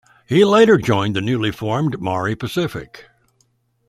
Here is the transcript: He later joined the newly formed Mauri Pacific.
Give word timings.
He 0.27 0.43
later 0.43 0.77
joined 0.77 1.15
the 1.15 1.21
newly 1.21 1.51
formed 1.51 2.01
Mauri 2.01 2.35
Pacific. 2.35 3.07